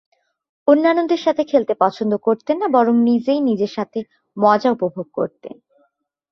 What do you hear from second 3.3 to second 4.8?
নিজের সাথে মজা